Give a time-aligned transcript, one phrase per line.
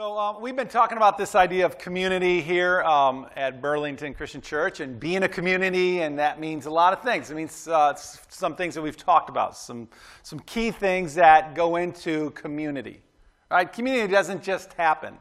[0.00, 4.40] So, um, we've been talking about this idea of community here um, at Burlington Christian
[4.40, 7.30] Church and being a community, and that means a lot of things.
[7.30, 9.90] It means uh, some things that we've talked about, some,
[10.22, 13.02] some key things that go into community.
[13.50, 13.70] Right?
[13.70, 15.18] Community doesn't just happen.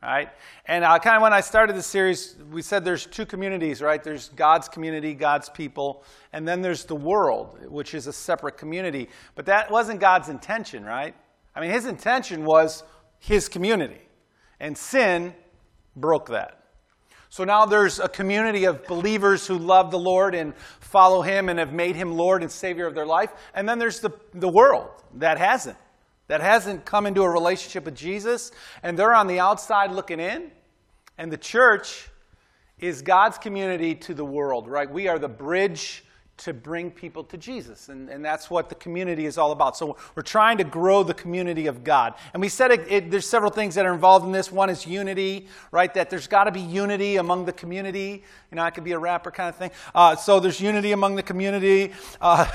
[0.00, 0.28] Right?
[0.66, 4.00] And uh, kind of when I started the series, we said there's two communities, right?
[4.00, 9.08] There's God's community, God's people, and then there's the world, which is a separate community.
[9.34, 11.16] But that wasn't God's intention, right?
[11.56, 12.84] I mean, his intention was
[13.20, 14.00] his community.
[14.58, 15.34] And sin
[15.94, 16.56] broke that.
[17.28, 21.60] So now there's a community of believers who love the Lord and follow him and
[21.60, 23.30] have made him Lord and Savior of their life.
[23.54, 25.76] And then there's the, the world that hasn't,
[26.26, 28.50] that hasn't come into a relationship with Jesus.
[28.82, 30.50] And they're on the outside looking in.
[31.18, 32.08] And the church
[32.80, 34.90] is God's community to the world, right?
[34.90, 36.04] We are the bridge
[36.40, 37.90] to bring people to Jesus.
[37.90, 39.76] And, and that's what the community is all about.
[39.76, 42.14] So we're trying to grow the community of God.
[42.32, 44.50] And we said it, it, there's several things that are involved in this.
[44.50, 45.92] One is unity, right?
[45.92, 48.24] That there's got to be unity among the community.
[48.50, 49.70] You know, I could be a rapper kind of thing.
[49.94, 51.92] Uh, so there's unity among the community.
[52.20, 52.46] Uh,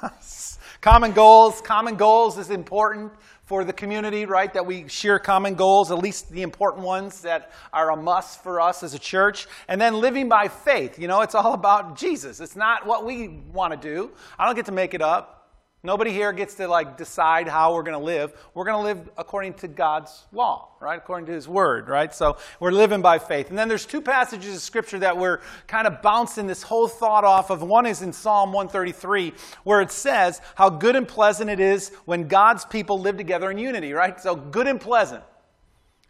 [0.80, 1.60] common goals.
[1.60, 3.12] Common goals is important
[3.48, 4.52] for the community, right?
[4.52, 8.60] That we share common goals, at least the important ones that are a must for
[8.60, 9.46] us as a church.
[9.68, 10.98] And then living by faith.
[10.98, 12.40] You know, it's all about Jesus.
[12.40, 14.10] It's not what we want to do.
[14.38, 15.37] I don't get to make it up.
[15.84, 18.32] Nobody here gets to like decide how we're going to live.
[18.52, 20.98] We're going to live according to God's law, right?
[20.98, 22.12] According to His Word, right?
[22.12, 23.48] So we're living by faith.
[23.50, 27.24] And then there's two passages of Scripture that we're kind of bouncing this whole thought
[27.24, 27.62] off of.
[27.62, 32.26] One is in Psalm 133, where it says how good and pleasant it is when
[32.26, 34.20] God's people live together in unity, right?
[34.20, 35.22] So good and pleasant.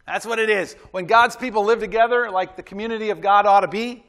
[0.07, 0.73] That's what it is.
[0.89, 4.03] When God's people live together, like the community of God ought to be,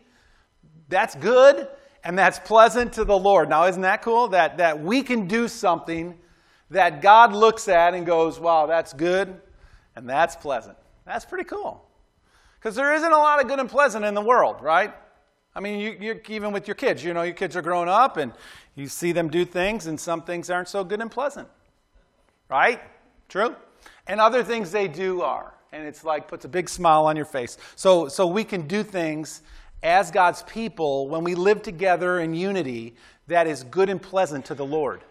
[0.89, 1.69] that's good
[2.05, 3.49] and that's pleasant to the Lord.
[3.49, 4.29] Now, isn't that cool?
[4.29, 6.19] That, that we can do something
[6.71, 9.41] that God looks at and goes, wow, that's good
[9.97, 10.77] and that's pleasant.
[11.05, 11.85] That's pretty cool.
[12.59, 14.93] Because there isn't a lot of good and pleasant in the world, right?
[15.55, 18.33] I mean, you, even with your kids, you know, your kids are growing up and
[18.77, 21.49] you see them do things, and some things aren't so good and pleasant,
[22.49, 22.81] right?
[23.29, 23.57] True?
[24.07, 25.55] And other things they do are.
[25.73, 27.59] And it's like puts a big smile on your face.
[27.77, 29.43] So, so we can do things
[29.83, 32.95] as God's people, when we live together in unity,
[33.29, 35.03] that is good and pleasant to the Lord.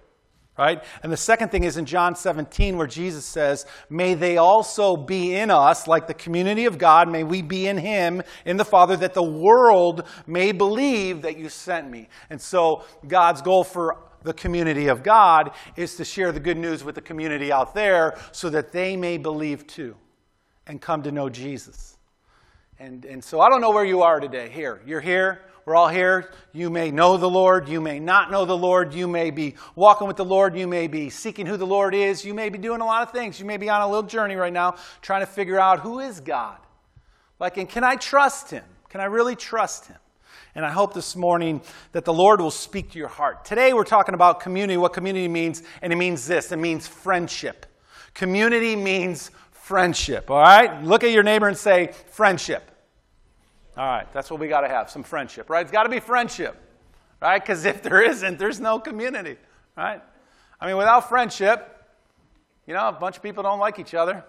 [0.57, 0.83] Right?
[1.03, 5.33] And the second thing is in John 17, where Jesus says, May they also be
[5.33, 8.97] in us, like the community of God, may we be in Him, in the Father,
[8.97, 12.09] that the world may believe that you sent me.
[12.29, 16.83] And so, God's goal for the community of God is to share the good news
[16.83, 19.95] with the community out there so that they may believe too
[20.67, 21.98] and come to know Jesus.
[22.79, 24.47] And, and so I don't know where you are today.
[24.47, 25.41] Here, you're here.
[25.65, 26.31] We're all here.
[26.53, 27.67] You may know the Lord.
[27.67, 28.93] You may not know the Lord.
[28.93, 30.57] You may be walking with the Lord.
[30.57, 32.23] You may be seeking who the Lord is.
[32.23, 33.37] You may be doing a lot of things.
[33.37, 36.21] You may be on a little journey right now trying to figure out who is
[36.21, 36.57] God.
[37.37, 38.63] Like, and can I trust Him?
[38.87, 39.97] Can I really trust Him?
[40.55, 43.43] And I hope this morning that the Lord will speak to your heart.
[43.43, 47.65] Today we're talking about community, what community means, and it means this it means friendship.
[48.13, 49.31] Community means
[49.69, 50.83] friendship, all right?
[50.83, 52.71] Look at your neighbor and say, friendship.
[53.77, 55.61] All right, that's what we got to have some friendship, right?
[55.61, 56.59] It's got to be friendship,
[57.21, 57.39] right?
[57.39, 59.37] Because if there isn't, there's no community,
[59.77, 60.01] right?
[60.59, 61.85] I mean, without friendship,
[62.65, 64.25] you know, a bunch of people don't like each other.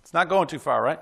[0.00, 0.98] It's not going too far, right?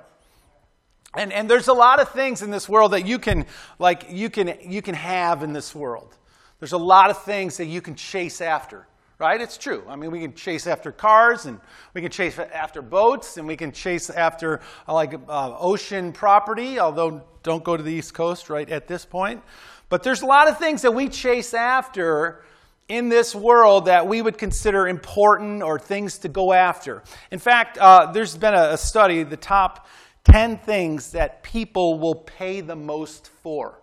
[1.14, 3.46] And, and there's a lot of things in this world that you can
[3.78, 6.14] like you can you can have in this world.
[6.58, 8.86] There's a lot of things that you can chase after
[9.20, 9.38] right?
[9.38, 9.84] It's true.
[9.86, 11.60] I mean, we can chase after cars and
[11.92, 16.80] we can chase after boats and we can chase after uh, like uh, ocean property,
[16.80, 19.42] although don't go to the East Coast right at this point.
[19.90, 22.42] But there's a lot of things that we chase after
[22.88, 27.02] in this world that we would consider important or things to go after.
[27.30, 29.86] In fact, uh, there's been a, a study, the top
[30.24, 33.80] 10 things that people will pay the most for.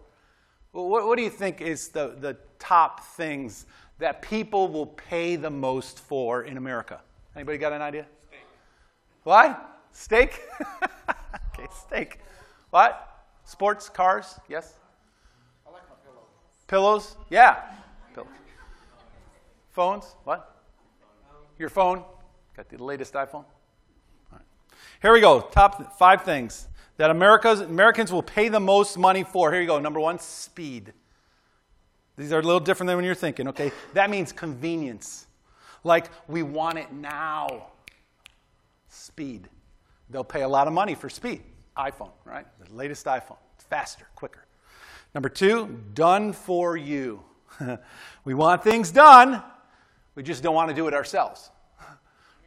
[0.72, 3.68] What, what do you think is the, the top things
[4.00, 7.02] that people will pay the most for in America?
[7.36, 8.06] Anybody got an idea?
[8.28, 8.40] Steak.
[9.24, 9.80] What?
[9.92, 10.42] Steak?
[11.54, 12.20] okay, steak.
[12.70, 13.26] What?
[13.44, 14.40] Sports, cars?
[14.48, 14.76] Yes?
[15.66, 16.28] I like my pillows.
[16.68, 17.18] Pillows?
[17.30, 17.62] Yeah.
[18.14, 18.30] Pillows.
[19.72, 20.16] Phones?
[20.24, 20.64] What?
[21.58, 22.04] Your phone?
[22.56, 23.46] Got the latest iPhone?
[25.02, 25.42] Here we go.
[25.42, 26.68] Top five things
[26.98, 29.52] that America's, Americans will pay the most money for.
[29.52, 29.80] Here you go.
[29.80, 30.94] Number one, speed.
[32.18, 33.72] These are a little different than when you're thinking, okay?
[33.94, 35.28] That means convenience.
[35.84, 37.68] Like, we want it now.
[38.90, 39.50] Speed.
[40.10, 41.44] They'll pay a lot of money for speed.
[41.78, 42.46] iPhone, right?
[42.60, 43.38] The latest iPhone.
[43.70, 44.46] Faster, quicker.
[45.14, 47.24] Number two, done for you.
[48.26, 49.42] we want things done,
[50.16, 51.52] we just don't want to do it ourselves,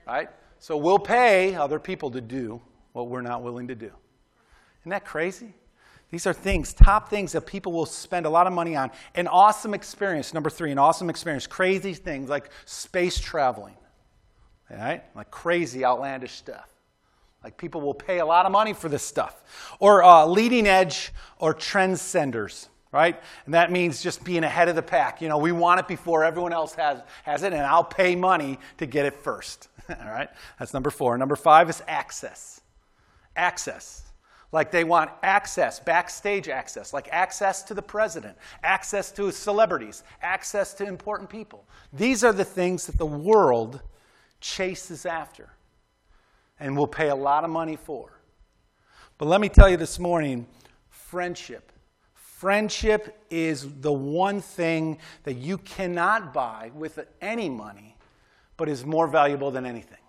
[0.07, 0.29] right?
[0.59, 2.61] So we'll pay other people to do
[2.93, 3.91] what we're not willing to do.
[4.83, 5.55] Isn't that crazy?
[6.11, 8.91] These are things, top things that people will spend a lot of money on.
[9.15, 11.47] An awesome experience, number three, an awesome experience.
[11.47, 13.77] Crazy things like space traveling,
[14.71, 15.05] all right?
[15.15, 16.69] Like crazy, outlandish stuff.
[17.45, 19.77] Like people will pay a lot of money for this stuff.
[19.79, 23.19] Or uh, leading edge or trendsetters, right?
[23.45, 25.23] And that means just being ahead of the pack.
[25.23, 28.59] You know, we want it before everyone else has, has it, and I'll pay money
[28.79, 29.69] to get it first.
[29.89, 30.29] All right?
[30.59, 31.17] That's number four.
[31.17, 32.61] Number five is access.
[33.37, 34.10] Access.
[34.53, 40.75] Like they want access, backstage access, like access to the president, access to celebrities, access
[40.75, 41.65] to important people.
[41.93, 43.81] These are the things that the world
[44.41, 45.51] chases after
[46.59, 48.21] and will pay a lot of money for.
[49.19, 50.47] But let me tell you this morning
[50.89, 51.73] friendship.
[52.15, 57.97] Friendship is the one thing that you cannot buy with any money,
[58.57, 60.00] but is more valuable than anything.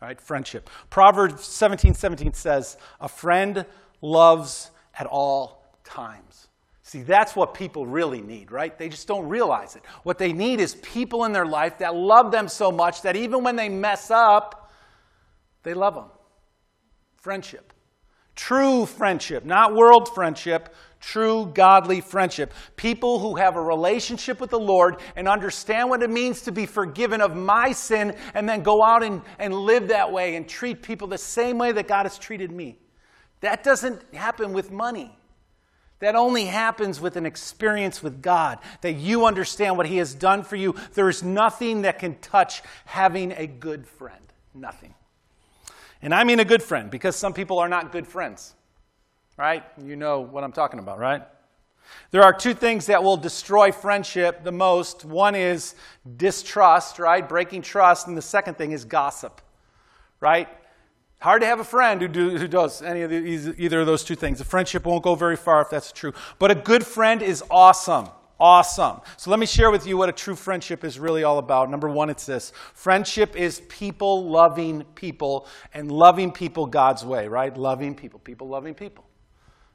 [0.00, 0.20] Right?
[0.20, 0.70] Friendship.
[0.88, 3.66] Proverbs 17 17 says, A friend
[4.00, 6.48] loves at all times.
[6.82, 8.76] See, that's what people really need, right?
[8.76, 9.82] They just don't realize it.
[10.02, 13.44] What they need is people in their life that love them so much that even
[13.44, 14.72] when they mess up,
[15.62, 16.08] they love them.
[17.16, 17.72] Friendship.
[18.34, 22.52] True friendship, not world friendship, true godly friendship.
[22.76, 26.66] People who have a relationship with the Lord and understand what it means to be
[26.66, 30.82] forgiven of my sin and then go out and, and live that way and treat
[30.82, 32.78] people the same way that God has treated me.
[33.40, 35.16] That doesn't happen with money.
[36.00, 40.42] That only happens with an experience with God, that you understand what He has done
[40.42, 40.74] for you.
[40.94, 44.16] There is nothing that can touch having a good friend.
[44.54, 44.94] Nothing.
[46.00, 48.54] And I mean a good friend because some people are not good friends
[49.40, 49.64] right?
[49.82, 51.22] You know what I'm talking about, right?
[52.10, 55.06] There are two things that will destroy friendship the most.
[55.06, 55.74] One is
[56.18, 57.26] distrust, right?
[57.26, 58.06] Breaking trust.
[58.06, 59.40] And the second thing is gossip,
[60.20, 60.46] right?
[61.20, 64.04] Hard to have a friend who, do, who does any of the, either of those
[64.04, 64.42] two things.
[64.42, 66.12] A friendship won't go very far if that's true.
[66.38, 68.08] But a good friend is awesome.
[68.38, 69.00] Awesome.
[69.16, 71.70] So let me share with you what a true friendship is really all about.
[71.70, 77.56] Number one, it's this friendship is people loving people and loving people God's way, right?
[77.56, 79.06] Loving people, people loving people.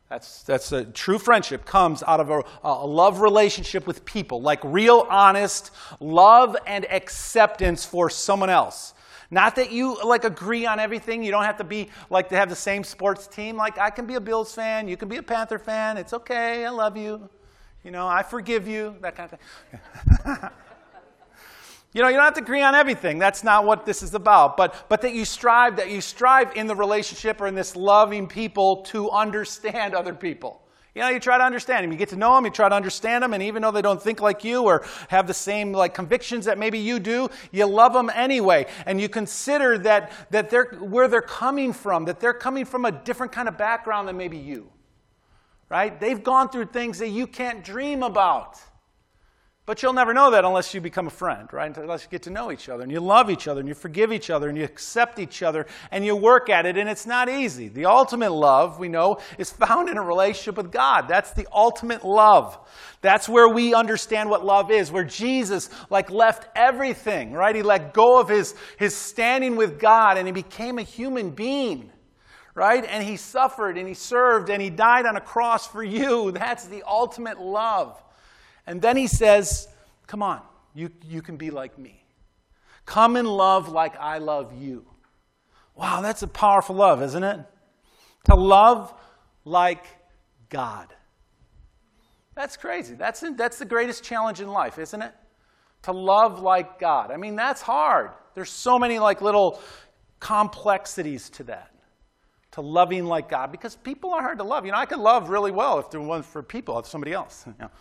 [0.09, 4.59] That's, that's a true friendship comes out of a, a, love relationship with people, like
[4.63, 8.93] real, honest love and acceptance for someone else.
[9.31, 11.23] Not that you like agree on everything.
[11.23, 13.57] You don't have to be like to have the same sports team.
[13.57, 15.97] Like I can be a Bills fan, you can be a Panther fan.
[15.97, 16.65] It's okay.
[16.65, 17.27] I love you.
[17.83, 18.95] You know, I forgive you.
[19.01, 19.39] That kind of
[20.23, 20.49] thing.
[21.95, 23.19] You know, you don't have to agree on everything.
[23.19, 24.57] That's not what this is about.
[24.57, 28.27] But, but that you strive, that you strive in the relationship or in this loving
[28.27, 30.61] people to understand other people.
[30.93, 31.93] You know, you try to understand them.
[31.93, 34.01] You get to know them, you try to understand them, and even though they don't
[34.01, 37.93] think like you or have the same like convictions that maybe you do, you love
[37.93, 38.65] them anyway.
[38.85, 42.91] And you consider that, that they're where they're coming from, that they're coming from a
[42.91, 44.69] different kind of background than maybe you.
[45.69, 45.97] Right?
[45.97, 48.59] They've gone through things that you can't dream about.
[49.67, 51.75] But you'll never know that unless you become a friend, right?
[51.75, 54.13] Unless you get to know each other and you love each other and you forgive
[54.13, 57.29] each other and you accept each other and you work at it, and it's not
[57.29, 57.67] easy.
[57.67, 61.07] The ultimate love, we know, is found in a relationship with God.
[61.07, 62.59] That's the ultimate love.
[63.01, 67.55] That's where we understand what love is, where Jesus, like, left everything, right?
[67.55, 71.91] He let go of his, his standing with God and he became a human being
[72.57, 72.85] right?
[72.85, 76.31] And he suffered and he served and he died on a cross for you.
[76.31, 78.01] That's the ultimate love.
[78.67, 79.67] And then he says,
[80.07, 80.41] Come on,
[80.73, 82.03] you, you can be like me.
[82.85, 84.85] Come and love like I love you.
[85.75, 87.39] Wow, that's a powerful love, isn't it?
[88.25, 88.93] To love
[89.43, 89.83] like
[90.49, 90.93] God.
[92.35, 92.95] That's crazy.
[92.95, 95.13] That's, that's the greatest challenge in life, isn't it?
[95.83, 97.11] To love like God.
[97.11, 98.11] I mean, that's hard.
[98.33, 99.59] There's so many like little
[100.19, 101.71] complexities to that.
[102.51, 103.51] To loving like God.
[103.51, 104.65] Because people are hard to love.
[104.65, 107.45] You know, I could love really well if there was for people, if somebody else.
[107.47, 107.71] You know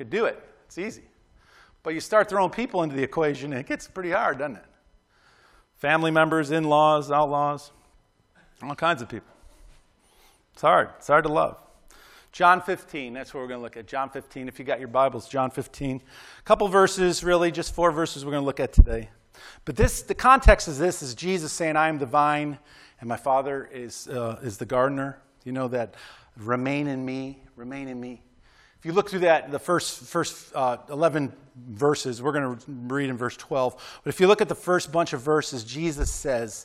[0.00, 0.42] could do it.
[0.64, 1.02] It's easy.
[1.82, 4.64] But you start throwing people into the equation, and it gets pretty hard, doesn't it?
[5.76, 7.70] Family members, in laws, outlaws,
[8.62, 9.34] all kinds of people.
[10.54, 10.88] It's hard.
[10.96, 11.58] It's hard to love.
[12.32, 13.86] John 15, that's what we're going to look at.
[13.86, 16.00] John 15, if you got your Bibles, John 15.
[16.38, 19.10] A couple verses, really, just four verses we're going to look at today.
[19.66, 22.58] But this, the context is this is Jesus saying, I am the vine,
[23.00, 25.18] and my Father is, uh, is the gardener.
[25.44, 25.94] You know that
[26.38, 28.22] remain in me, remain in me.
[28.80, 31.34] If you look through that, the first, first uh, 11
[31.68, 34.00] verses, we're going to read in verse 12.
[34.02, 36.64] But if you look at the first bunch of verses, Jesus says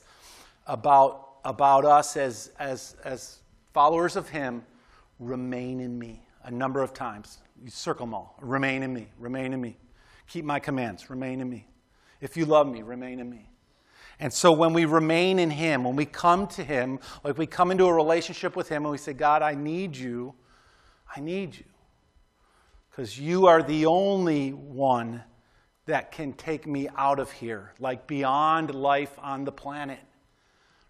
[0.65, 3.39] about, about us as, as, as
[3.74, 4.63] followers of Him,
[5.19, 7.39] remain in me a number of times.
[7.62, 8.38] You circle them all.
[8.39, 9.75] Remain in me, remain in me.
[10.29, 11.67] Keep my commands, remain in me.
[12.22, 13.50] If you love me, remain in me.
[14.22, 17.72] And so when we remain in Him, when we come to Him, like we come
[17.72, 20.34] into a relationship with Him and we say, God, I need you,
[21.13, 21.65] I need you.
[22.95, 25.21] Because you are the only one
[25.85, 29.99] that can take me out of here, like beyond life on the planet.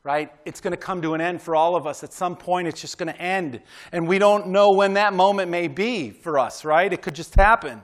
[0.04, 0.32] Right?
[0.46, 2.04] It's going to come to an end for all of us.
[2.04, 3.60] At some point, it's just going to end.
[3.92, 6.94] And we don't know when that moment may be for us, right?
[6.94, 7.82] It could just happen.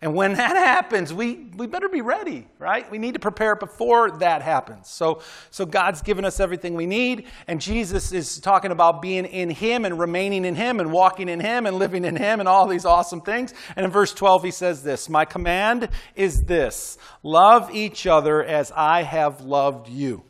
[0.00, 2.90] And when that happens, we, we better be ready, right?
[2.90, 4.88] We need to prepare before that happens.
[4.88, 9.50] So, so God's given us everything we need, and Jesus is talking about being in
[9.50, 12.66] Him and remaining in Him and walking in Him and living in Him and all
[12.66, 13.54] these awesome things.
[13.74, 18.72] And in verse 12, he says this My command is this love each other as
[18.76, 20.22] I have loved you.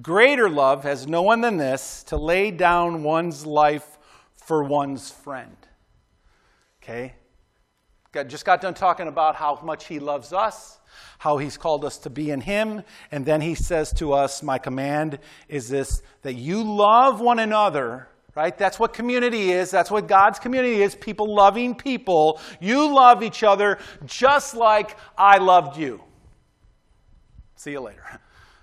[0.00, 3.98] Greater love has no one than this to lay down one's life
[4.36, 5.56] for one's friend.
[6.82, 7.14] Okay?
[8.26, 10.78] Just got done talking about how much he loves us,
[11.18, 14.58] how he's called us to be in him, and then he says to us, My
[14.58, 18.08] command is this that you love one another.
[18.36, 18.56] Right?
[18.56, 19.72] That's what community is.
[19.72, 20.94] That's what God's community is.
[20.94, 22.40] People loving people.
[22.60, 26.00] You love each other just like I loved you.
[27.56, 28.04] See you later.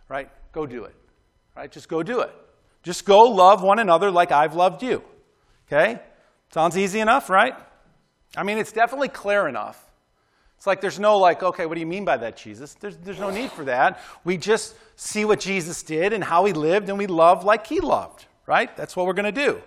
[0.09, 0.29] Right?
[0.53, 0.95] Go do it.
[1.53, 1.69] Right?
[1.69, 2.31] Just go do it.
[2.81, 5.03] Just go love one another like I've loved you.
[5.67, 5.99] Okay?
[6.53, 7.53] Sounds easy enough, right?
[8.35, 9.83] I mean, it's definitely clear enough.
[10.57, 12.73] It's like there's no, like, okay, what do you mean by that, Jesus?
[12.73, 13.99] There's, there's no need for that.
[14.23, 17.79] We just see what Jesus did and how he lived, and we love like he
[17.79, 18.75] loved, right?
[18.75, 19.61] That's what we're going to do.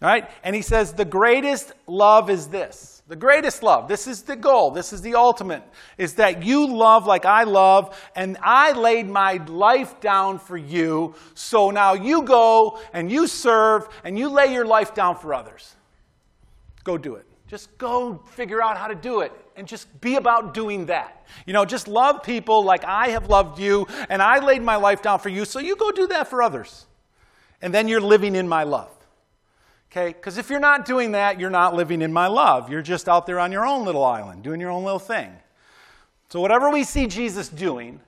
[0.00, 0.30] All right?
[0.42, 3.02] And he says, the greatest love is this.
[3.08, 5.62] The greatest love, this is the goal, this is the ultimate,
[5.96, 11.14] is that you love like I love, and I laid my life down for you,
[11.32, 15.74] so now you go and you serve and you lay your life down for others.
[16.84, 17.26] Go do it.
[17.46, 21.26] Just go figure out how to do it and just be about doing that.
[21.46, 25.00] You know, just love people like I have loved you and I laid my life
[25.02, 26.86] down for you, so you go do that for others.
[27.62, 28.90] And then you're living in my love.
[29.90, 30.08] Okay?
[30.08, 32.70] Because if you're not doing that, you're not living in my love.
[32.70, 35.32] You're just out there on your own little island, doing your own little thing.
[36.28, 38.00] So, whatever we see Jesus doing,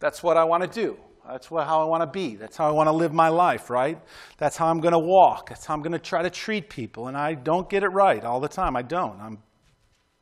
[0.00, 0.98] that's what I want to do.
[1.28, 2.36] That's what, how I want to be.
[2.36, 4.00] That's how I want to live my life, right?
[4.38, 5.50] That's how I'm going to walk.
[5.50, 7.08] That's how I'm going to try to treat people.
[7.08, 8.76] And I don't get it right all the time.
[8.76, 9.20] I don't.
[9.20, 9.38] I'm,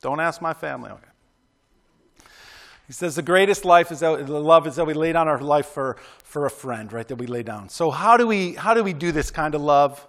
[0.03, 0.91] don't ask my family.
[0.91, 1.07] Okay.
[2.87, 5.67] He says the greatest life is that, love is that we lay down our life
[5.67, 7.07] for, for a friend, right?
[7.07, 7.69] That we lay down.
[7.69, 10.07] So how do we how do we do this kind of love?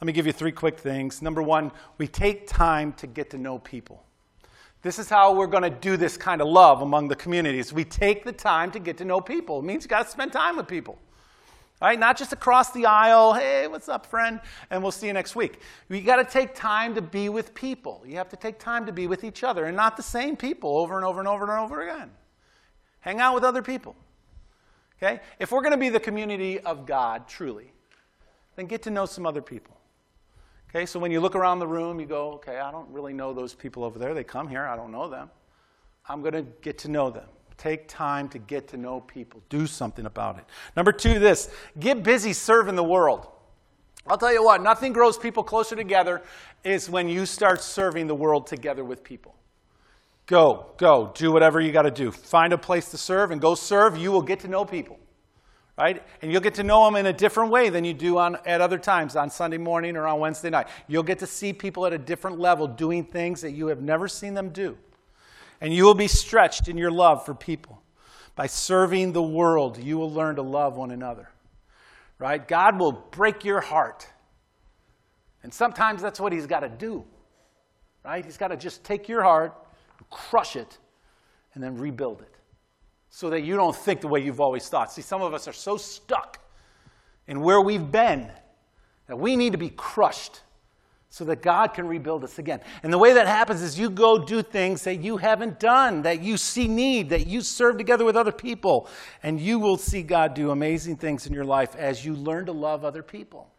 [0.00, 1.22] Let me give you three quick things.
[1.22, 4.04] Number one, we take time to get to know people.
[4.82, 7.72] This is how we're going to do this kind of love among the communities.
[7.72, 9.58] We take the time to get to know people.
[9.58, 10.98] It means you got to spend time with people.
[11.82, 11.98] Right?
[11.98, 14.40] Not just across the aisle, hey, what's up, friend?
[14.70, 15.60] And we'll see you next week.
[15.88, 18.02] You got to take time to be with people.
[18.06, 20.76] You have to take time to be with each other and not the same people
[20.78, 22.10] over and over and over and over again.
[23.00, 23.96] Hang out with other people.
[25.02, 25.20] Okay?
[25.38, 27.72] If we're going to be the community of God, truly,
[28.56, 29.79] then get to know some other people.
[30.70, 33.32] Okay, so when you look around the room, you go, okay, I don't really know
[33.32, 34.14] those people over there.
[34.14, 35.28] They come here, I don't know them.
[36.08, 37.26] I'm going to get to know them.
[37.56, 39.42] Take time to get to know people.
[39.48, 40.44] Do something about it.
[40.76, 41.50] Number two, this
[41.80, 43.26] get busy serving the world.
[44.06, 46.22] I'll tell you what, nothing grows people closer together
[46.62, 49.34] is when you start serving the world together with people.
[50.26, 52.12] Go, go, do whatever you got to do.
[52.12, 53.98] Find a place to serve and go serve.
[53.98, 55.00] You will get to know people
[55.80, 56.02] right?
[56.20, 58.60] And you'll get to know them in a different way than you do on, at
[58.60, 60.68] other times on Sunday morning or on Wednesday night.
[60.88, 64.06] You'll get to see people at a different level doing things that you have never
[64.06, 64.76] seen them do.
[65.58, 67.82] And you will be stretched in your love for people.
[68.36, 71.30] By serving the world, you will learn to love one another,
[72.18, 72.46] right?
[72.46, 74.06] God will break your heart.
[75.42, 77.04] And sometimes that's what He's got to do,
[78.04, 78.22] right?
[78.22, 79.54] He's got to just take your heart,
[80.10, 80.76] crush it,
[81.54, 82.39] and then rebuild it
[83.10, 84.92] so that you don't think the way you've always thought.
[84.92, 86.38] See, some of us are so stuck
[87.26, 88.30] in where we've been
[89.08, 90.42] that we need to be crushed
[91.12, 92.60] so that God can rebuild us again.
[92.84, 96.22] And the way that happens is you go do things that you haven't done, that
[96.22, 98.88] you see need, that you serve together with other people,
[99.24, 102.52] and you will see God do amazing things in your life as you learn to
[102.52, 103.52] love other people.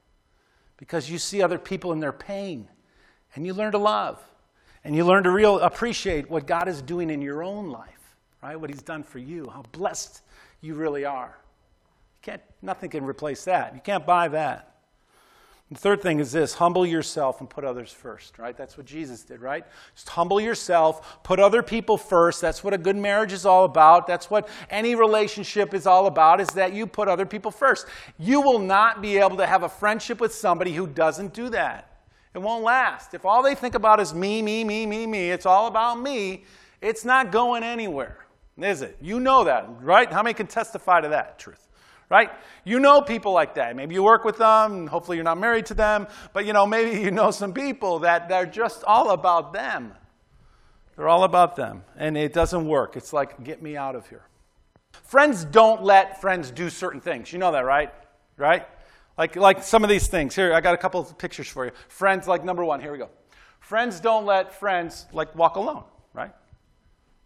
[0.78, 2.70] Because you see other people in their pain,
[3.36, 4.24] and you learn to love,
[4.86, 8.01] and you learn to real appreciate what God is doing in your own life
[8.42, 8.60] right?
[8.60, 10.22] What he's done for you, how blessed
[10.62, 11.38] you really are.
[12.22, 13.74] You can't, nothing can replace that.
[13.74, 14.68] You can't buy that.
[15.72, 18.58] The third thing is this humble yourself and put others first, right?
[18.58, 19.64] That's what Jesus did, right?
[19.96, 22.42] Just humble yourself, put other people first.
[22.42, 24.06] That's what a good marriage is all about.
[24.06, 27.88] That's what any relationship is all about, is that you put other people first.
[28.20, 31.88] You will not be able to have a friendship with somebody who doesn't do that.
[32.36, 33.14] It won't last.
[33.14, 36.44] If all they think about is me, me, me, me, me, it's all about me,
[36.82, 38.21] it's not going anywhere.
[38.58, 38.98] Is it?
[39.02, 40.12] You know that, right?
[40.12, 41.68] How many can testify to that truth?
[42.10, 42.30] Right?
[42.66, 43.74] You know people like that.
[43.76, 47.00] Maybe you work with them, hopefully you're not married to them, but you know, maybe
[47.00, 49.94] you know some people that they're just all about them.
[50.96, 51.84] They're all about them.
[51.96, 52.98] And it doesn't work.
[52.98, 54.24] It's like, get me out of here.
[55.04, 57.32] Friends don't let friends do certain things.
[57.32, 57.94] You know that, right?
[58.38, 58.68] Right?
[59.18, 60.36] Like, like some of these things.
[60.36, 61.72] Here, I got a couple of pictures for you.
[61.88, 63.10] Friends, like number one, here we go.
[63.60, 66.32] Friends don't let friends like walk alone, right?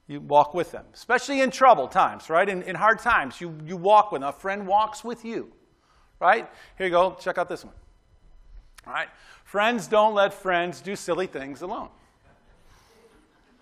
[0.08, 2.48] You walk with them, especially in trouble times, right?
[2.48, 4.30] In, in hard times, you, you walk with them.
[4.30, 5.52] A friend walks with you,
[6.20, 6.48] right?
[6.78, 7.18] Here you go.
[7.20, 7.74] Check out this one.
[8.86, 9.10] All right?
[9.44, 11.90] Friends don't let friends do silly things alone,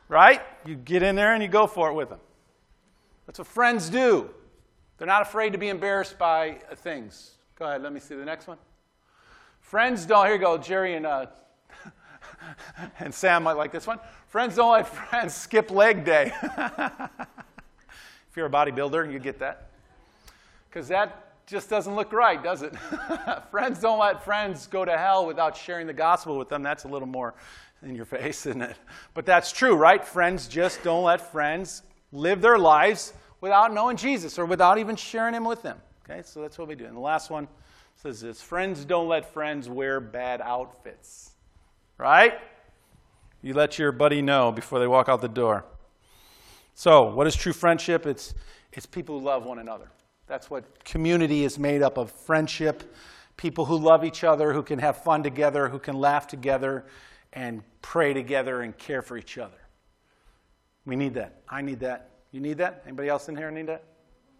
[0.09, 0.41] right?
[0.65, 2.19] You get in there and you go for it with them.
[3.25, 4.29] That's what friends do.
[4.97, 7.31] They're not afraid to be embarrassed by things.
[7.57, 8.57] Go ahead, let me see the next one.
[9.61, 11.27] Friends don't, here you go, Jerry and uh,
[12.99, 13.99] and Sam might like this one.
[14.27, 16.31] Friends don't let friends skip leg day.
[16.43, 19.69] if you're a bodybuilder, you get that.
[20.69, 22.73] Because that just doesn't look right, does it?
[23.51, 26.63] friends don't let friends go to hell without sharing the gospel with them.
[26.63, 27.33] That's a little more
[27.83, 28.77] in your face, isn't it?
[29.13, 30.03] But that's true, right?
[30.03, 35.33] Friends just don't let friends live their lives without knowing Jesus or without even sharing
[35.33, 35.77] him with them.
[36.09, 36.85] Okay, so that's what we do.
[36.85, 37.47] And the last one
[37.95, 41.32] says this Friends don't let friends wear bad outfits
[42.03, 42.33] right?
[43.41, 45.63] You let your buddy know before they walk out the door.
[46.73, 48.05] So, what is true friendship?
[48.05, 48.33] It's,
[48.73, 49.89] it's people who love one another.
[50.27, 52.93] That's what community is made up of friendship,
[53.37, 56.85] people who love each other, who can have fun together, who can laugh together,
[57.31, 59.61] and pray together and care for each other.
[60.85, 61.41] We need that.
[61.47, 62.09] I need that.
[62.33, 62.83] You need that?
[62.85, 63.85] Anybody else in here need that?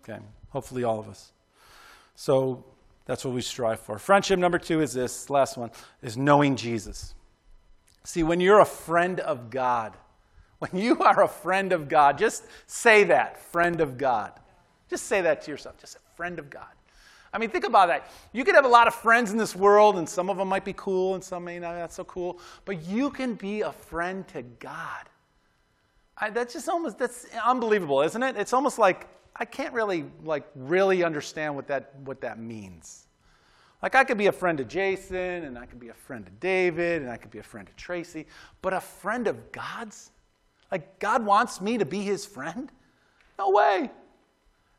[0.03, 0.19] Okay.
[0.49, 1.31] Hopefully, all of us.
[2.15, 2.65] So,
[3.05, 3.97] that's what we strive for.
[3.99, 7.15] Friendship number two is this last one is knowing Jesus.
[8.03, 9.93] See, when you're a friend of God,
[10.59, 14.31] when you are a friend of God, just say that, friend of God.
[14.89, 16.67] Just say that to yourself, just a friend of God.
[17.33, 18.11] I mean, think about that.
[18.31, 20.63] You could have a lot of friends in this world, and some of them might
[20.63, 24.27] be cool, and some may not not so cool, but you can be a friend
[24.29, 25.09] to God.
[26.17, 28.37] I, that's just almost that's unbelievable, isn't it?
[28.37, 33.07] It's almost like I can't really like really understand what that what that means.
[33.83, 36.39] Like, I could be a friend of Jason, and I could be a friend of
[36.39, 38.25] David, and I could be a friend of Tracy,
[38.61, 40.11] but a friend of God's?
[40.71, 42.71] Like, God wants me to be his friend?
[43.37, 43.91] No way.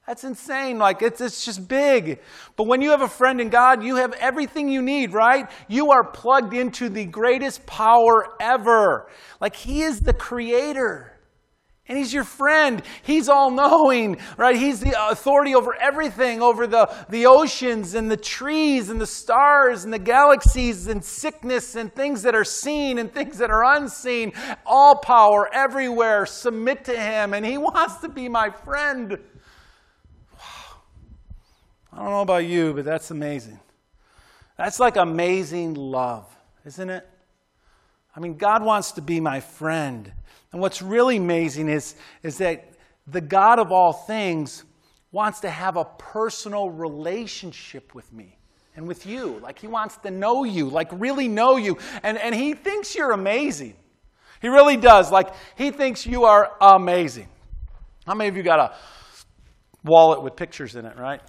[0.07, 0.79] That's insane.
[0.79, 2.21] Like, it's, it's just big.
[2.57, 5.51] But when you have a friend in God, you have everything you need, right?
[5.69, 9.11] You are plugged into the greatest power ever.
[9.38, 11.13] Like, He is the creator.
[11.87, 12.83] And he's your friend.
[13.03, 14.57] He's all knowing, right?
[14.57, 19.85] He's the authority over everything, over the, the oceans and the trees and the stars
[19.85, 24.33] and the galaxies and sickness and things that are seen and things that are unseen.
[24.64, 26.25] All power everywhere.
[26.25, 27.35] Submit to him.
[27.35, 29.18] And he wants to be my friend.
[31.92, 33.61] I don't know about you, but that's amazing.
[34.57, 37.07] That's like amazing love, isn't it?
[38.16, 40.12] I mean, God wants to be my friend.
[40.55, 42.75] And what's really amazing is, is that
[43.09, 44.62] the God of all things
[45.11, 48.38] wants to have a personal relationship with me
[48.77, 49.40] and with you.
[49.40, 51.77] Like he wants to know you, like really know you.
[52.05, 53.75] And, and he thinks you're amazing.
[54.40, 55.11] He really does.
[55.11, 57.27] Like he thinks you are amazing.
[58.07, 58.77] How many of you got a
[59.83, 61.21] wallet with pictures in it, right?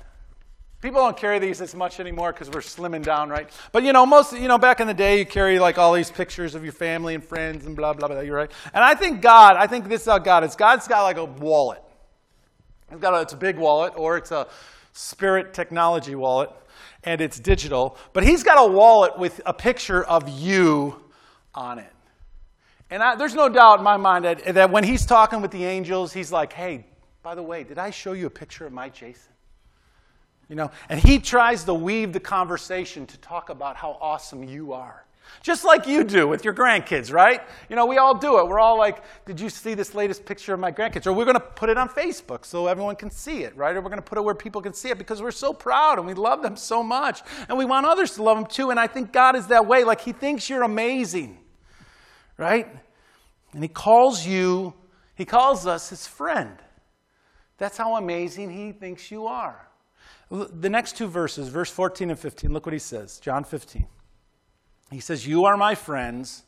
[0.85, 3.49] People don't carry these as much anymore because we're slimming down, right?
[3.71, 6.11] But you know, most you know, back in the day, you carry like all these
[6.11, 8.19] pictures of your family and friends and blah blah blah.
[8.19, 8.51] You're right.
[8.71, 10.55] And I think God, I think this is how God is.
[10.55, 11.81] God's got like a wallet.
[12.91, 14.45] It's got a, it's a big wallet, or it's a
[14.93, 16.51] spirit technology wallet,
[17.03, 17.97] and it's digital.
[18.13, 21.01] But He's got a wallet with a picture of you
[21.55, 21.93] on it.
[22.91, 25.65] And I, there's no doubt in my mind that, that when He's talking with the
[25.65, 26.85] angels, He's like, "Hey,
[27.23, 29.31] by the way, did I show you a picture of my Jason?"
[30.49, 34.73] You know, and he tries to weave the conversation to talk about how awesome you
[34.73, 35.05] are.
[35.41, 37.41] Just like you do with your grandkids, right?
[37.69, 38.47] You know, we all do it.
[38.47, 41.07] We're all like, did you see this latest picture of my grandkids?
[41.07, 43.75] Or we're going to put it on Facebook so everyone can see it, right?
[43.75, 45.97] Or we're going to put it where people can see it because we're so proud
[45.97, 47.21] and we love them so much.
[47.49, 48.69] And we want others to love them too.
[48.69, 49.83] And I think God is that way.
[49.83, 51.39] Like, He thinks you're amazing,
[52.37, 52.67] right?
[53.53, 54.73] And He calls you,
[55.15, 56.57] He calls us His friend.
[57.57, 59.67] That's how amazing He thinks you are.
[60.31, 63.19] The next two verses, verse 14 and 15, look what he says.
[63.19, 63.87] John 15.
[64.91, 66.43] He says, You are my friends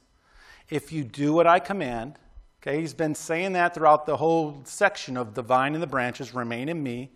[0.70, 2.18] if you do what I command.
[2.62, 6.34] Okay, he's been saying that throughout the whole section of the vine and the branches,
[6.34, 7.12] remain in me.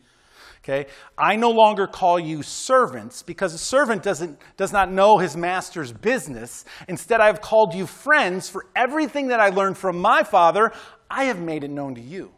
[0.63, 0.85] Okay,
[1.17, 5.91] I no longer call you servants because a servant doesn't, does not know his master's
[5.91, 6.65] business.
[6.87, 10.71] Instead, I have called you friends for everything that I learned from my father,
[11.09, 12.31] I have made it known to you.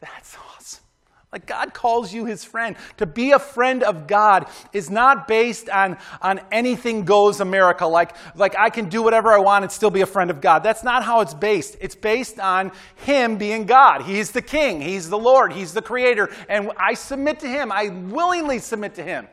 [0.00, 0.85] That's awesome.
[1.32, 2.76] Like God calls you his friend.
[2.98, 8.14] To be a friend of God is not based on, on anything goes America, like,
[8.36, 10.62] like I can do whatever I want and still be a friend of God.
[10.62, 11.76] That's not how it's based.
[11.80, 14.02] It's based on him being God.
[14.02, 17.72] He's the king, he's the Lord, he's the creator, and I submit to him.
[17.72, 19.26] I willingly submit to him.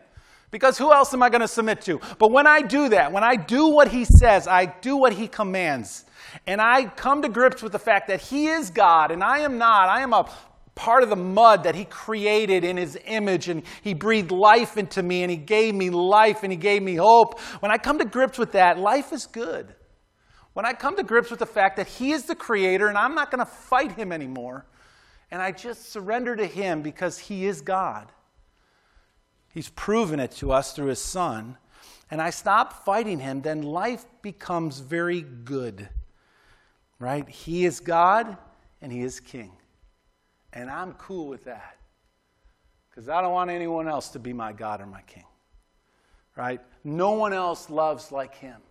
[0.49, 1.99] Because who else am I going to submit to?
[2.19, 5.27] But when I do that, when I do what he says, I do what he
[5.27, 6.05] commands,
[6.45, 9.57] and I come to grips with the fact that he is God and I am
[9.57, 10.29] not, I am a
[10.75, 15.03] part of the mud that he created in his image and he breathed life into
[15.03, 17.39] me and he gave me life and he gave me hope.
[17.59, 19.75] When I come to grips with that, life is good.
[20.53, 23.15] When I come to grips with the fact that he is the creator and I'm
[23.15, 24.65] not going to fight him anymore,
[25.31, 28.11] and I just surrender to him because he is God.
[29.49, 31.57] He's proven it to us through his son.
[32.11, 35.89] And I stop fighting him, then life becomes very good.
[36.99, 37.27] Right?
[37.27, 38.37] He is God
[38.81, 39.51] and he is king.
[40.53, 41.77] And I'm cool with that.
[42.89, 45.25] Because I don't want anyone else to be my God or my king.
[46.35, 46.61] Right?
[46.83, 48.61] No one else loves like him.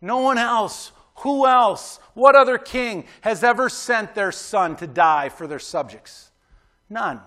[0.00, 0.92] No one else.
[1.16, 1.98] Who else?
[2.14, 6.30] What other king has ever sent their son to die for their subjects?
[6.88, 7.20] None.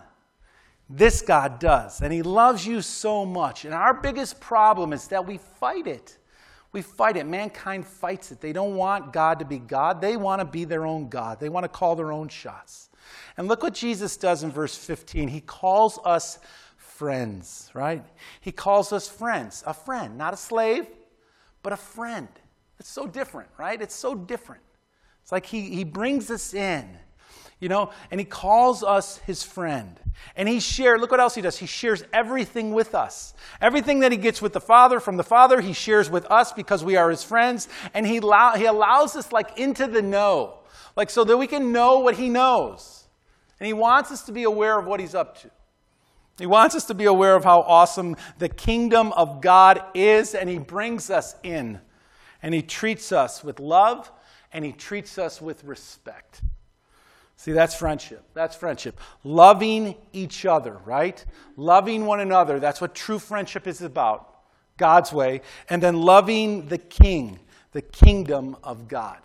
[0.90, 2.02] This God does.
[2.02, 3.66] And he loves you so much.
[3.66, 6.18] And our biggest problem is that we fight it.
[6.72, 7.26] We fight it.
[7.26, 8.42] Mankind fights it.
[8.42, 10.02] They don't want God to be God.
[10.02, 11.40] They want to be their own God.
[11.40, 12.90] They want to call their own shots.
[13.38, 15.28] And look what Jesus does in verse 15.
[15.28, 16.40] He calls us
[16.78, 18.06] friends, right?
[18.42, 19.64] He calls us friends.
[19.68, 20.88] A friend, not a slave,
[21.62, 22.28] but a friend.
[22.80, 23.82] It's so different, right?
[23.82, 24.62] It's so different.
[25.22, 26.88] It's like he, he brings us in,
[27.60, 30.00] you know, and he calls us his friend.
[30.36, 31.58] And he shares, look what else he does.
[31.58, 33.34] He shares everything with us.
[33.60, 36.84] Everything that he gets with the Father, from the Father, he shares with us because
[36.84, 37.68] we are his friends.
[37.94, 40.60] And he, allow, he allows us like into the know,
[40.96, 43.08] like so that we can know what he knows.
[43.60, 45.50] And he wants us to be aware of what he's up to.
[46.38, 50.50] He wants us to be aware of how awesome the kingdom of God is, and
[50.50, 51.80] he brings us in.
[52.44, 54.12] And he treats us with love,
[54.52, 56.42] and he treats us with respect.
[57.38, 58.24] See, that's friendship.
[58.34, 59.00] That's friendship.
[59.24, 61.24] Loving each other, right?
[61.58, 62.60] Loving one another.
[62.60, 64.30] That's what true friendship is about.
[64.78, 65.42] God's way.
[65.70, 67.40] And then loving the king,
[67.72, 69.20] the kingdom of God,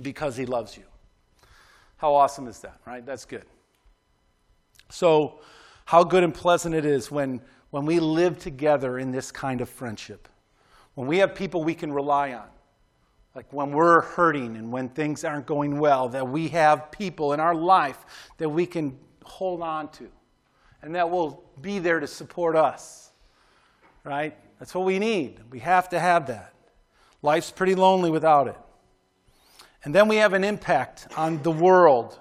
[0.00, 0.84] because he loves you.
[1.96, 3.04] How awesome is that, right?
[3.04, 3.44] That's good.
[4.90, 5.40] So,
[5.84, 9.68] how good and pleasant it is when, when we live together in this kind of
[9.68, 10.28] friendship.
[10.94, 12.46] When we have people we can rely on.
[13.34, 17.40] Like when we're hurting and when things aren't going well, that we have people in
[17.40, 20.08] our life that we can hold on to
[20.82, 23.10] and that will be there to support us.
[24.04, 24.36] Right?
[24.58, 25.40] That's what we need.
[25.50, 26.54] We have to have that.
[27.22, 28.56] Life's pretty lonely without it.
[29.84, 32.18] And then we have an impact on the world.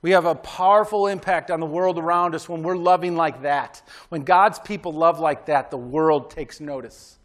[0.00, 3.82] We have a powerful impact on the world around us when we're loving like that.
[4.08, 7.18] When God's people love like that, the world takes notice.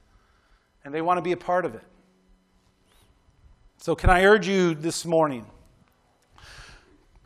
[0.84, 1.84] And they want to be a part of it.
[3.78, 5.46] So, can I urge you this morning?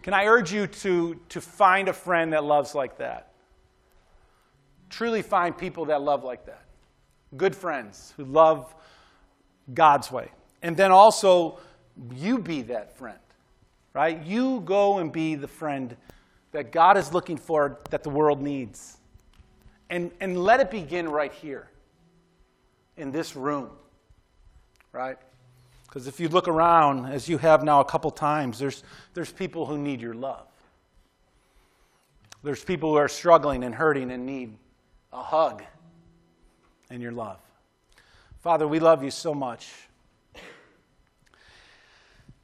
[0.04, 3.32] Can I urge you to, to find a friend that loves like that?
[4.90, 6.66] Truly find people that love like that.
[7.36, 8.74] Good friends who love
[9.74, 10.30] God's way.
[10.62, 11.58] And then also,
[12.16, 13.20] you be that friend,
[13.94, 14.22] right?
[14.24, 15.96] You go and be the friend
[16.52, 18.98] that God is looking for, that the world needs.
[19.90, 21.70] And, and let it begin right here
[22.98, 23.70] in this room,
[24.92, 25.18] right?
[25.88, 29.66] Because if you look around, as you have now a couple times, there's, there's people
[29.66, 30.48] who need your love.
[32.44, 34.58] There's people who are struggling and hurting and need
[35.12, 35.64] a hug
[36.90, 37.40] and your love.
[38.42, 39.72] Father, we love you so much.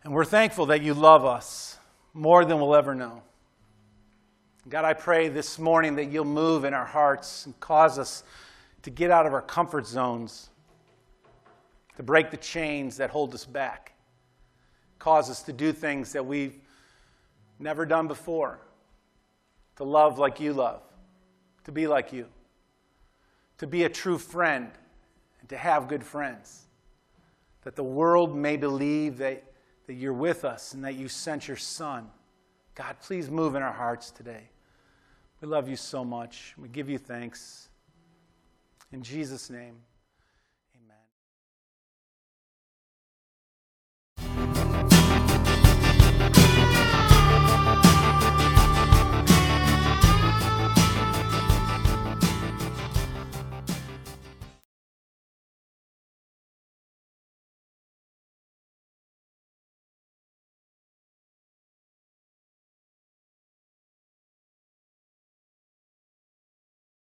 [0.03, 1.77] And we're thankful that you love us
[2.13, 3.21] more than we'll ever know.
[4.67, 8.23] God, I pray this morning that you'll move in our hearts and cause us
[8.83, 10.49] to get out of our comfort zones
[11.99, 13.91] to break the chains that hold us back,
[14.99, 16.55] cause us to do things that we've
[17.59, 18.61] never done before,
[19.75, 20.81] to love like you love,
[21.65, 22.25] to be like you,
[23.57, 24.71] to be a true friend,
[25.41, 26.67] and to have good friends,
[27.63, 29.43] that the world may believe that,
[29.89, 32.07] that you're with us and that you sent your Son.
[32.75, 34.43] God, please move in our hearts today.
[35.41, 36.53] We love you so much.
[36.59, 37.69] We give you thanks.
[38.91, 39.77] In Jesus' name.